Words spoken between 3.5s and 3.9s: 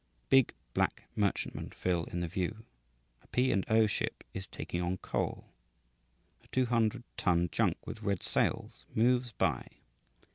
and O.